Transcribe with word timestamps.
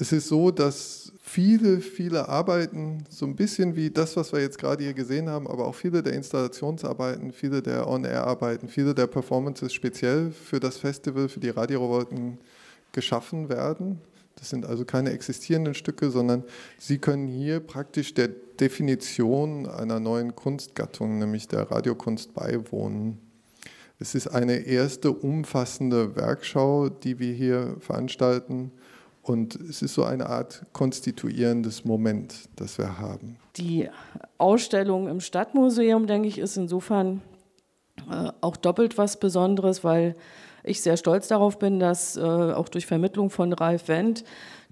Es 0.00 0.12
ist 0.12 0.28
so, 0.28 0.50
dass 0.50 1.12
viele, 1.22 1.82
viele 1.82 2.26
Arbeiten, 2.30 3.04
so 3.10 3.26
ein 3.26 3.36
bisschen 3.36 3.76
wie 3.76 3.90
das, 3.90 4.16
was 4.16 4.32
wir 4.32 4.40
jetzt 4.40 4.58
gerade 4.58 4.82
hier 4.82 4.94
gesehen 4.94 5.28
haben, 5.28 5.46
aber 5.46 5.66
auch 5.66 5.74
viele 5.74 6.02
der 6.02 6.14
Installationsarbeiten, 6.14 7.32
viele 7.32 7.60
der 7.60 7.86
On-Air-Arbeiten, 7.86 8.68
viele 8.68 8.94
der 8.94 9.06
Performances 9.06 9.74
speziell 9.74 10.30
für 10.30 10.58
das 10.58 10.78
Festival, 10.78 11.28
für 11.28 11.40
die 11.40 11.50
Radiorevolten 11.50 12.38
geschaffen 12.92 13.50
werden. 13.50 14.00
Das 14.36 14.48
sind 14.48 14.64
also 14.64 14.86
keine 14.86 15.10
existierenden 15.10 15.74
Stücke, 15.74 16.10
sondern 16.10 16.44
sie 16.78 16.96
können 16.96 17.28
hier 17.28 17.60
praktisch 17.60 18.14
der 18.14 18.28
Definition 18.28 19.66
einer 19.66 20.00
neuen 20.00 20.34
Kunstgattung, 20.34 21.18
nämlich 21.18 21.46
der 21.46 21.70
Radiokunst, 21.70 22.32
beiwohnen. 22.32 23.18
Es 23.98 24.14
ist 24.14 24.28
eine 24.28 24.60
erste 24.60 25.12
umfassende 25.12 26.16
Werkschau, 26.16 26.88
die 26.88 27.18
wir 27.18 27.34
hier 27.34 27.76
veranstalten. 27.80 28.72
Und 29.22 29.54
es 29.54 29.82
ist 29.82 29.94
so 29.94 30.04
eine 30.04 30.26
Art 30.26 30.64
konstituierendes 30.72 31.84
Moment, 31.84 32.48
das 32.56 32.78
wir 32.78 32.98
haben. 32.98 33.36
Die 33.56 33.88
Ausstellung 34.38 35.08
im 35.08 35.20
Stadtmuseum, 35.20 36.06
denke 36.06 36.28
ich, 36.28 36.38
ist 36.38 36.56
insofern 36.56 37.20
äh, 38.10 38.30
auch 38.40 38.56
doppelt 38.56 38.96
was 38.98 39.20
Besonderes, 39.20 39.84
weil 39.84 40.16
ich 40.62 40.80
sehr 40.82 40.96
stolz 40.96 41.28
darauf 41.28 41.58
bin, 41.58 41.80
dass 41.80 42.16
äh, 42.16 42.20
auch 42.20 42.68
durch 42.68 42.86
Vermittlung 42.86 43.30
von 43.30 43.52
Ralf 43.52 43.88
Wendt 43.88 44.24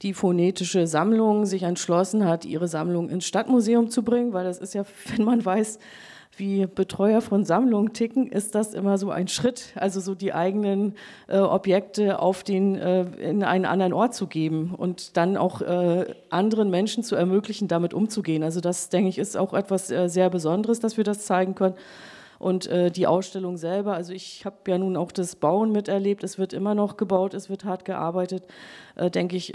die 0.02 0.14
phonetische 0.14 0.86
Sammlung 0.86 1.46
sich 1.46 1.64
entschlossen 1.64 2.24
hat, 2.24 2.44
ihre 2.44 2.68
Sammlung 2.68 3.08
ins 3.08 3.26
Stadtmuseum 3.26 3.90
zu 3.90 4.02
bringen, 4.02 4.32
weil 4.32 4.44
das 4.44 4.58
ist 4.58 4.74
ja, 4.74 4.84
wenn 5.16 5.24
man 5.24 5.44
weiß, 5.44 5.78
wie 6.38 6.66
Betreuer 6.66 7.20
von 7.20 7.44
Sammlungen 7.44 7.92
ticken, 7.92 8.26
ist 8.28 8.54
das 8.54 8.74
immer 8.74 8.98
so 8.98 9.10
ein 9.10 9.28
Schritt, 9.28 9.72
also 9.74 10.00
so 10.00 10.14
die 10.14 10.32
eigenen 10.32 10.94
äh, 11.26 11.38
Objekte 11.38 12.20
auf 12.20 12.42
den, 12.42 12.76
äh, 12.76 13.02
in 13.16 13.42
einen 13.42 13.64
anderen 13.64 13.92
Ort 13.92 14.14
zu 14.14 14.26
geben 14.26 14.74
und 14.76 15.16
dann 15.16 15.36
auch 15.36 15.60
äh, 15.60 16.14
anderen 16.30 16.70
Menschen 16.70 17.02
zu 17.02 17.16
ermöglichen, 17.16 17.68
damit 17.68 17.94
umzugehen. 17.94 18.42
Also 18.42 18.60
das, 18.60 18.88
denke 18.88 19.08
ich, 19.08 19.18
ist 19.18 19.36
auch 19.36 19.54
etwas 19.54 19.90
äh, 19.90 20.08
sehr 20.08 20.30
Besonderes, 20.30 20.80
dass 20.80 20.96
wir 20.96 21.04
das 21.04 21.26
zeigen 21.26 21.54
können. 21.54 21.74
Und 22.38 22.68
äh, 22.68 22.90
die 22.90 23.08
Ausstellung 23.08 23.56
selber, 23.56 23.94
also 23.94 24.12
ich 24.12 24.44
habe 24.44 24.56
ja 24.68 24.78
nun 24.78 24.96
auch 24.96 25.10
das 25.10 25.34
Bauen 25.34 25.72
miterlebt, 25.72 26.22
es 26.22 26.38
wird 26.38 26.52
immer 26.52 26.74
noch 26.74 26.96
gebaut, 26.96 27.34
es 27.34 27.50
wird 27.50 27.64
hart 27.64 27.84
gearbeitet, 27.84 28.44
äh, 28.94 29.10
denke 29.10 29.36
ich, 29.36 29.54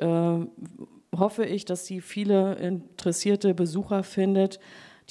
hoffe 1.15 1.45
ich, 1.45 1.63
dass 1.65 1.85
sie 1.85 2.01
viele 2.01 2.55
interessierte 2.55 3.53
Besucher 3.53 4.03
findet, 4.03 4.59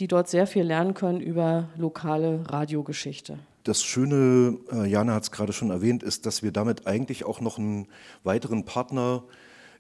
die 0.03 0.09
dort 0.09 0.29
sehr 0.29 0.49
viel 0.49 0.65
lernen 0.65 0.95
können 0.95 1.21
über 1.21 1.69
lokale 1.77 2.43
Radiogeschichte. 2.49 3.39
Das 3.63 3.85
Schöne, 3.85 4.59
äh, 4.73 4.85
Jana 4.85 5.15
hat 5.15 5.23
es 5.23 5.31
gerade 5.31 5.53
schon 5.53 5.71
erwähnt, 5.71 6.03
ist, 6.03 6.27
dass 6.27 6.43
wir 6.43 6.51
damit 6.51 6.89
eigentlich 6.89 7.25
auch 7.25 7.41
noch 7.41 7.57
einen 7.57 7.87
weiteren 8.25 8.65
Partner 8.65 9.23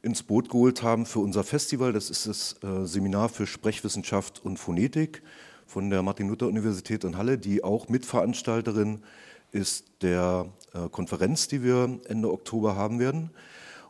ins 0.00 0.22
Boot 0.22 0.48
geholt 0.48 0.84
haben 0.84 1.06
für 1.06 1.18
unser 1.18 1.42
Festival. 1.42 1.92
Das 1.92 2.08
ist 2.08 2.28
das 2.28 2.54
äh, 2.62 2.86
Seminar 2.86 3.30
für 3.30 3.48
Sprechwissenschaft 3.48 4.44
und 4.44 4.58
Phonetik 4.58 5.24
von 5.66 5.90
der 5.90 6.04
Martin-Luther-Universität 6.04 7.02
in 7.02 7.16
Halle, 7.16 7.36
die 7.36 7.64
auch 7.64 7.88
Mitveranstalterin 7.88 9.02
ist 9.50 9.86
der 10.02 10.46
äh, 10.72 10.88
Konferenz, 10.88 11.48
die 11.48 11.64
wir 11.64 11.98
Ende 12.06 12.30
Oktober 12.30 12.76
haben 12.76 13.00
werden 13.00 13.30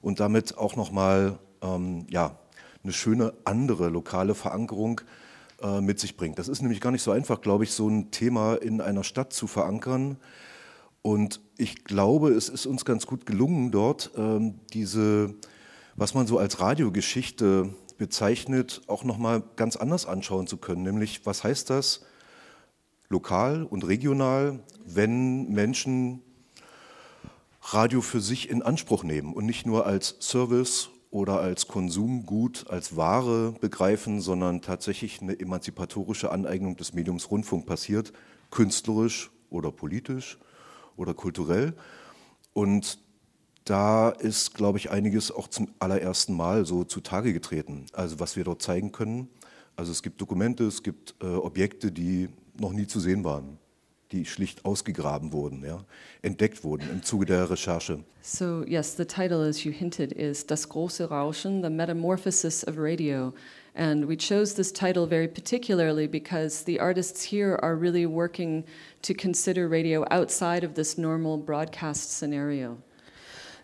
und 0.00 0.18
damit 0.18 0.56
auch 0.56 0.76
nochmal 0.76 1.38
ähm, 1.60 2.06
ja, 2.08 2.38
eine 2.82 2.94
schöne 2.94 3.34
andere 3.44 3.90
lokale 3.90 4.34
Verankerung 4.34 5.02
äh, 5.62 5.80
mit 5.80 6.00
sich 6.00 6.16
bringt. 6.16 6.38
Das 6.38 6.48
ist 6.48 6.62
nämlich 6.62 6.80
gar 6.80 6.90
nicht 6.90 7.02
so 7.02 7.10
einfach, 7.10 7.40
glaube 7.40 7.64
ich, 7.64 7.72
so 7.72 7.88
ein 7.88 8.10
Thema 8.10 8.54
in 8.54 8.80
einer 8.80 9.04
Stadt 9.04 9.32
zu 9.32 9.46
verankern. 9.46 10.16
Und 11.02 11.40
ich 11.56 11.84
glaube, 11.84 12.30
es 12.30 12.48
ist 12.48 12.66
uns 12.66 12.84
ganz 12.84 13.06
gut 13.06 13.26
gelungen, 13.26 13.70
dort 13.70 14.10
ähm, 14.16 14.60
diese, 14.72 15.34
was 15.96 16.14
man 16.14 16.26
so 16.26 16.38
als 16.38 16.60
Radiogeschichte 16.60 17.70
bezeichnet, 17.98 18.82
auch 18.86 19.04
nochmal 19.04 19.42
ganz 19.56 19.76
anders 19.76 20.06
anschauen 20.06 20.46
zu 20.46 20.56
können. 20.56 20.82
Nämlich, 20.82 21.26
was 21.26 21.44
heißt 21.44 21.70
das 21.70 22.04
lokal 23.08 23.64
und 23.64 23.86
regional, 23.86 24.60
wenn 24.84 25.50
Menschen 25.50 26.22
Radio 27.62 28.00
für 28.00 28.20
sich 28.20 28.50
in 28.50 28.62
Anspruch 28.62 29.04
nehmen 29.04 29.32
und 29.34 29.46
nicht 29.46 29.66
nur 29.66 29.86
als 29.86 30.16
Service 30.20 30.90
oder 31.12 31.40
als 31.40 31.68
Konsumgut, 31.68 32.64
als 32.70 32.96
Ware 32.96 33.54
begreifen, 33.60 34.22
sondern 34.22 34.62
tatsächlich 34.62 35.20
eine 35.20 35.38
emanzipatorische 35.38 36.32
Aneignung 36.32 36.76
des 36.76 36.94
Mediums 36.94 37.30
Rundfunk 37.30 37.66
passiert, 37.66 38.14
künstlerisch 38.50 39.30
oder 39.50 39.70
politisch 39.70 40.38
oder 40.96 41.12
kulturell. 41.12 41.74
Und 42.54 42.98
da 43.64 44.08
ist, 44.08 44.54
glaube 44.54 44.78
ich, 44.78 44.90
einiges 44.90 45.30
auch 45.30 45.48
zum 45.48 45.68
allerersten 45.78 46.34
Mal 46.34 46.64
so 46.64 46.82
zutage 46.82 47.34
getreten. 47.34 47.84
Also 47.92 48.18
was 48.18 48.34
wir 48.34 48.44
dort 48.44 48.62
zeigen 48.62 48.90
können. 48.90 49.28
Also 49.76 49.92
es 49.92 50.02
gibt 50.02 50.18
Dokumente, 50.18 50.64
es 50.64 50.82
gibt 50.82 51.14
äh, 51.22 51.26
Objekte, 51.26 51.92
die 51.92 52.30
noch 52.58 52.72
nie 52.72 52.86
zu 52.86 53.00
sehen 53.00 53.22
waren, 53.22 53.58
die 54.12 54.26
schlicht 54.26 54.64
ausgegraben 54.64 55.32
wurden, 55.32 55.64
ja, 55.64 55.84
entdeckt 56.22 56.62
wurden 56.64 56.88
im 56.90 57.02
Zuge 57.02 57.26
der 57.26 57.50
Recherche. 57.50 58.00
So 58.22 58.62
yes, 58.66 58.96
the 58.96 59.04
title, 59.04 59.46
as 59.48 59.64
you 59.64 59.72
hinted, 59.72 60.12
is 60.12 60.46
Das 60.46 60.68
große 60.68 61.08
Rauschen: 61.08 61.62
The 61.62 61.70
Metamorphosis 61.70 62.64
of 62.66 62.78
Radio. 62.78 63.32
And 63.74 64.06
we 64.06 64.16
chose 64.16 64.54
this 64.54 64.70
title 64.70 65.06
very 65.06 65.26
particularly 65.26 66.06
because 66.06 66.64
the 66.66 66.78
artists 66.78 67.22
here 67.24 67.58
are 67.62 67.74
really 67.74 68.06
working 68.06 68.64
to 69.00 69.14
consider 69.14 69.66
radio 69.66 70.04
outside 70.10 70.62
of 70.62 70.74
this 70.74 70.98
normal 70.98 71.38
broadcast 71.38 72.18
scenario. 72.18 72.76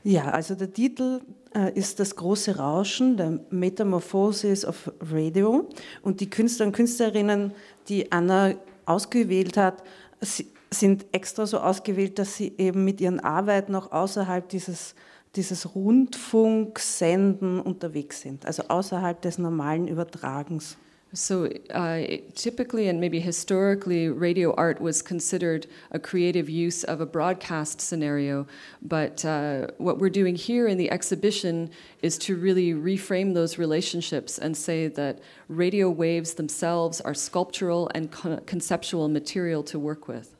Ja, 0.04 0.30
also 0.30 0.54
der 0.54 0.72
Titel 0.72 1.20
äh, 1.54 1.72
ist 1.74 2.00
Das 2.00 2.16
große 2.16 2.56
Rauschen, 2.56 3.18
der 3.18 3.40
Metamorphosis 3.50 4.64
of 4.64 4.90
Radio. 5.00 5.68
Und 6.00 6.20
die 6.20 6.30
Künstler 6.30 6.66
und 6.66 6.72
Künstlerinnen, 6.72 7.52
die 7.88 8.10
Anna 8.10 8.54
ausgewählt 8.86 9.58
hat, 9.58 9.82
sind 10.20 11.06
extra 11.12 11.46
so 11.46 11.58
ausgewählt, 11.58 12.18
dass 12.18 12.36
sie 12.36 12.54
eben 12.58 12.84
mit 12.84 13.00
ihren 13.00 13.20
Arbeiten 13.20 13.74
auch 13.74 13.92
außerhalb 13.92 14.48
dieses, 14.48 14.94
dieses 15.36 15.74
Rundfunksenden 15.74 17.60
unterwegs 17.60 18.20
sind, 18.20 18.46
also 18.46 18.64
außerhalb 18.68 19.20
des 19.22 19.38
normalen 19.38 19.88
Übertragens. 19.88 20.76
So, 21.14 21.48
uh, 21.70 22.02
typically 22.34 22.88
and 22.88 23.00
maybe 23.00 23.18
historically, 23.18 24.10
radio 24.10 24.54
art 24.56 24.78
was 24.78 25.00
considered 25.00 25.66
a 25.90 25.98
creative 25.98 26.50
use 26.50 26.84
of 26.84 27.00
a 27.00 27.06
broadcast 27.06 27.80
scenario. 27.80 28.46
But 28.82 29.24
uh, 29.24 29.68
what 29.78 29.98
we're 29.98 30.10
doing 30.10 30.36
here 30.36 30.68
in 30.68 30.76
the 30.76 30.90
exhibition 30.90 31.70
is 32.02 32.18
to 32.18 32.36
really 32.36 32.74
reframe 32.74 33.32
those 33.32 33.56
relationships 33.56 34.38
and 34.38 34.54
say 34.54 34.88
that 34.88 35.20
radio 35.48 35.88
waves 35.88 36.34
themselves 36.34 37.00
are 37.00 37.14
sculptural 37.14 37.90
and 37.94 38.12
conceptual 38.44 39.08
material 39.08 39.62
to 39.62 39.78
work 39.78 40.08
with. 40.08 40.34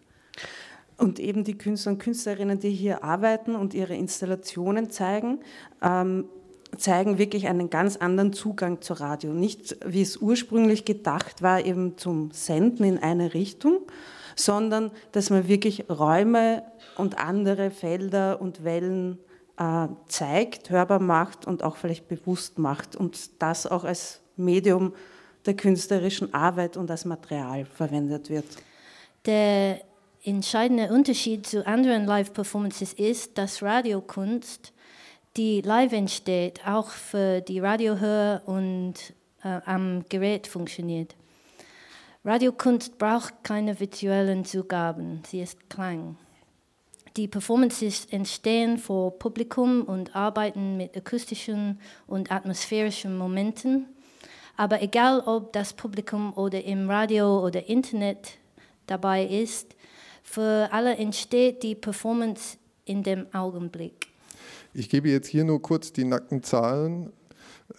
Und 0.99 1.21
eben 1.21 1.45
die 1.45 1.57
Künstler 1.57 1.93
und 1.93 1.99
Künstlerinnen, 1.99 2.59
die 2.59 2.73
hier 2.73 3.05
arbeiten 3.05 3.55
und 3.55 3.73
ihre 3.73 3.95
Installationen 3.95 4.91
zeigen, 4.91 5.39
ähm, 5.81 6.25
zeigen 6.77 7.19
wirklich 7.19 7.49
einen 7.49 7.71
ganz 7.71 7.97
anderen 7.97 8.33
Zugang 8.33 8.81
zu 8.83 8.95
Radio. 8.95 9.33
Nicht, 9.33 9.77
wie 9.85 10.03
es 10.03 10.17
ursprünglich 10.17 10.85
gedacht 10.85 11.43
war, 11.43 11.65
eben 11.65 11.97
zum 11.99 12.31
Senden 12.31 12.85
in 12.85 12.99
eine 12.99 13.35
Richtung, 13.35 13.81
sondern 14.37 14.91
dass 15.13 15.31
man 15.31 15.49
wirklich 15.49 15.89
Räume 15.91 16.63
und 16.97 17.19
andere 17.19 17.71
Felder 17.71 18.41
und 18.41 18.65
Wellen 18.65 19.19
äh, 19.59 19.89
zeigt, 20.07 20.71
hörbar 20.71 21.01
macht 21.01 21.47
und 21.47 21.63
auch 21.63 21.77
vielleicht 21.77 22.09
bewusst 22.09 22.59
macht 22.59 22.97
und 22.97 23.43
das 23.43 23.67
auch 23.67 23.85
als 23.85 24.21
Medium 24.37 24.95
der 25.47 25.55
künstlerischen 25.55 26.33
Arbeit 26.35 26.77
und 26.77 26.91
als 26.91 27.05
Material 27.05 27.65
verwendet 27.65 28.31
wird. 28.31 28.47
Der 29.27 29.81
entscheidende 30.23 30.93
Unterschied 30.93 31.47
zu 31.47 31.67
anderen 31.67 32.05
Live-Performances 32.05 32.93
ist, 32.93 33.39
dass 33.39 33.63
Radiokunst 33.63 34.73
die 35.37 35.61
live 35.61 35.93
entsteht, 35.93 36.67
auch 36.67 36.89
für 36.89 37.41
die 37.41 37.61
Radiohörer 37.61 38.43
und 38.47 38.95
äh, 39.45 39.61
am 39.65 40.05
Gerät 40.09 40.47
funktioniert. 40.47 41.15
Radiokunst 42.25 42.99
braucht 42.99 43.45
keine 43.45 43.79
visuellen 43.79 44.45
Zugaben, 44.45 45.23
sie 45.27 45.41
ist 45.41 45.71
Klang. 45.71 46.17
Die 47.17 47.27
Performances 47.27 48.07
entstehen 48.07 48.79
vor 48.79 49.19
Publikum 49.19 49.83
und 49.83 50.15
arbeiten 50.15 50.77
mit 50.77 50.97
akustischen 50.97 51.81
und 52.07 52.31
atmosphärischen 52.31 53.17
Momenten. 53.17 53.87
Aber 54.57 54.83
egal, 54.83 55.21
ob 55.21 55.53
das 55.53 55.73
Publikum 55.73 56.33
oder 56.35 56.63
im 56.65 56.91
Radio 56.91 57.45
oder 57.45 57.69
Internet 57.69 58.39
dabei 58.87 59.25
ist, 59.25 59.75
für 60.23 60.69
alle 60.73 60.97
entsteht 60.97 61.63
die 61.63 61.75
Performance 61.75 62.59
in 62.85 63.03
dem 63.03 63.27
Augenblick. 63.33 64.09
Ich 64.79 64.89
gebe 64.89 65.09
jetzt 65.09 65.27
hier 65.27 65.43
nur 65.43 65.61
kurz 65.61 65.93
die 65.93 66.05
nackten 66.05 66.45
Zahlen. 66.45 67.13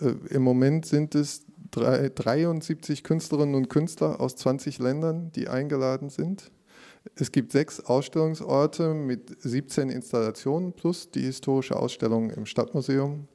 Äh, 0.01 0.15
Im 0.31 0.41
Moment 0.41 0.85
sind 0.85 1.15
es 1.15 1.45
73 1.71 3.05
Künstlerinnen 3.05 3.55
und 3.55 3.69
Künstler 3.69 4.19
aus 4.19 4.35
20 4.35 4.79
Ländern, 4.79 5.31
die 5.31 5.47
eingeladen 5.47 6.09
sind. 6.09 6.51
Es 7.15 7.31
gibt 7.31 7.53
sechs 7.53 7.79
Ausstellungsorte 7.79 8.93
mit 8.93 9.41
17 9.41 9.89
Installationen 9.89 10.73
plus 10.73 11.09
die 11.09 11.21
historische 11.21 11.77
Ausstellung 11.77 12.31
im 12.31 12.45
Stadtmuseum. 12.45 13.29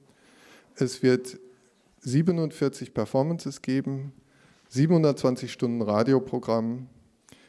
Es 0.74 1.02
wird 1.02 1.38
47 2.00 2.92
Performances 2.92 3.62
geben, 3.62 4.12
720 4.68 5.50
Stunden 5.50 5.80
Radioprogramm, 5.80 6.88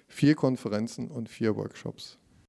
vier 0.07 0.35
Konferenzen 0.35 1.09
und 1.09 1.27
vier 1.27 1.57
Workshops. 1.57 2.17